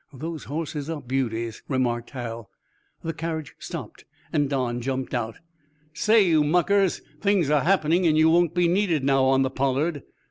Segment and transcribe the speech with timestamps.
[0.11, 2.49] Those horses are beauties," remarked Hal.
[3.03, 5.35] The carriage stopped and Don jumped out.
[5.93, 10.01] "Say, you muckers, things are happening and you won't be needed now on the 'Pollard.'"